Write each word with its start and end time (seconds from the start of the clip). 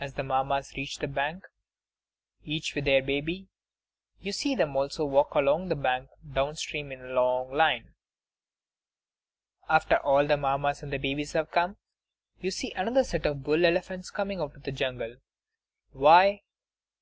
As 0.00 0.14
the 0.14 0.22
Mammas 0.22 0.72
reach 0.74 1.00
the 1.00 1.06
bank, 1.06 1.46
each 2.42 2.74
with 2.74 2.86
her 2.86 3.02
baby, 3.02 3.50
you 4.18 4.32
see 4.32 4.54
them 4.54 4.74
also 4.74 5.04
walk 5.04 5.34
along 5.34 5.68
the 5.68 5.76
bank 5.76 6.08
down 6.32 6.56
stream 6.56 6.90
in 6.90 7.02
a 7.02 7.08
long 7.12 7.52
line. 7.52 7.92
After 9.68 9.98
all 9.98 10.26
the 10.26 10.38
Mammas 10.38 10.82
and 10.82 10.90
babies 10.92 11.32
have 11.34 11.50
come, 11.50 11.76
you 12.40 12.50
see 12.50 12.72
another 12.72 13.04
set 13.04 13.26
of 13.26 13.42
bull 13.44 13.66
elephants 13.66 14.10
coming 14.10 14.40
out 14.40 14.56
of 14.56 14.62
the 14.62 14.72
jungle. 14.72 15.18
Why? 15.92 16.40